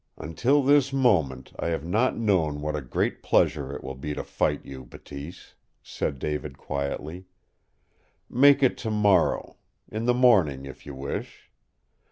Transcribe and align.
"Until 0.17 0.63
this 0.63 0.91
moment 0.91 1.53
I 1.59 1.67
have 1.67 1.85
not 1.85 2.17
known 2.17 2.59
what 2.59 2.75
a 2.75 2.81
great 2.81 3.21
pleasure 3.21 3.71
it 3.75 3.83
will 3.83 3.93
be 3.93 4.15
to 4.15 4.23
fight 4.23 4.65
you, 4.65 4.83
Bateese," 4.83 5.53
said 5.83 6.17
David 6.17 6.57
quietly. 6.57 7.25
"Make 8.27 8.63
it 8.63 8.79
tomorrow 8.79 9.57
in 9.87 10.05
the 10.05 10.15
morning, 10.15 10.65
if 10.65 10.87
you 10.87 10.95
wish. 10.95 11.51